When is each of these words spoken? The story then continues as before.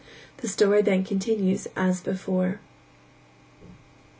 The 0.37 0.47
story 0.47 0.81
then 0.81 1.03
continues 1.05 1.67
as 1.75 2.01
before. 2.01 2.59